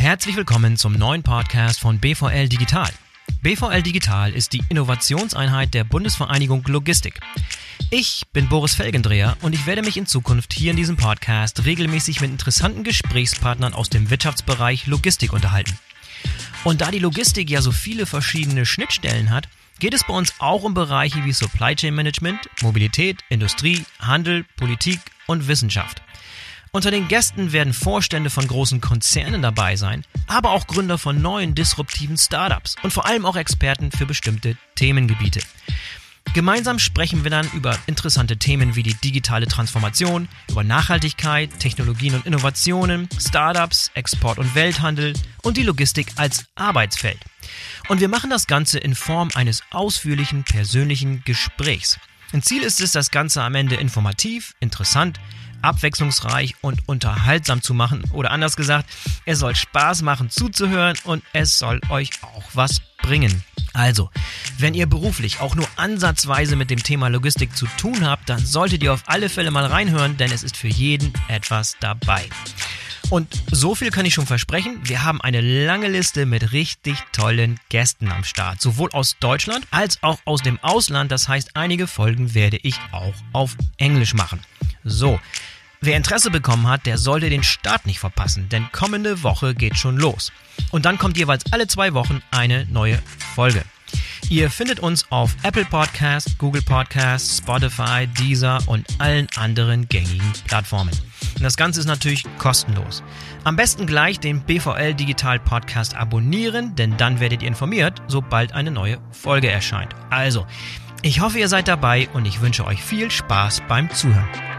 [0.00, 2.88] Herzlich willkommen zum neuen Podcast von BVL Digital.
[3.42, 7.20] BVL Digital ist die Innovationseinheit der Bundesvereinigung Logistik.
[7.90, 12.22] Ich bin Boris Felgendreher und ich werde mich in Zukunft hier in diesem Podcast regelmäßig
[12.22, 15.78] mit interessanten Gesprächspartnern aus dem Wirtschaftsbereich Logistik unterhalten.
[16.64, 20.62] Und da die Logistik ja so viele verschiedene Schnittstellen hat, geht es bei uns auch
[20.62, 26.00] um Bereiche wie Supply Chain Management, Mobilität, Industrie, Handel, Politik und Wissenschaft.
[26.72, 31.56] Unter den Gästen werden Vorstände von großen Konzernen dabei sein, aber auch Gründer von neuen
[31.56, 35.40] disruptiven Startups und vor allem auch Experten für bestimmte Themengebiete.
[36.32, 42.24] Gemeinsam sprechen wir dann über interessante Themen wie die digitale Transformation, über Nachhaltigkeit, Technologien und
[42.24, 47.18] Innovationen, Startups, Export und Welthandel und die Logistik als Arbeitsfeld.
[47.88, 51.98] Und wir machen das Ganze in Form eines ausführlichen persönlichen Gesprächs.
[52.32, 55.18] Ein Ziel ist es, das Ganze am Ende informativ, interessant,
[55.62, 58.04] abwechslungsreich und unterhaltsam zu machen.
[58.12, 58.88] Oder anders gesagt,
[59.26, 63.42] es soll Spaß machen zuzuhören und es soll euch auch was bringen.
[63.72, 64.10] Also,
[64.58, 68.82] wenn ihr beruflich auch nur ansatzweise mit dem Thema Logistik zu tun habt, dann solltet
[68.82, 72.28] ihr auf alle Fälle mal reinhören, denn es ist für jeden etwas dabei.
[73.10, 74.80] Und so viel kann ich schon versprechen.
[74.84, 78.60] Wir haben eine lange Liste mit richtig tollen Gästen am Start.
[78.60, 81.10] Sowohl aus Deutschland als auch aus dem Ausland.
[81.10, 84.40] Das heißt, einige Folgen werde ich auch auf Englisch machen.
[84.84, 85.20] So.
[85.82, 89.96] Wer Interesse bekommen hat, der sollte den Start nicht verpassen, denn kommende Woche geht schon
[89.96, 90.30] los.
[90.70, 92.98] Und dann kommt jeweils alle zwei Wochen eine neue
[93.34, 93.64] Folge.
[94.28, 100.92] Ihr findet uns auf Apple Podcasts, Google Podcasts, Spotify, Deezer und allen anderen gängigen Plattformen.
[101.34, 103.02] Und das Ganze ist natürlich kostenlos.
[103.44, 108.70] Am besten gleich den BVL Digital Podcast abonnieren, denn dann werdet ihr informiert, sobald eine
[108.70, 109.94] neue Folge erscheint.
[110.10, 110.46] Also,
[111.02, 114.49] ich hoffe, ihr seid dabei und ich wünsche euch viel Spaß beim Zuhören.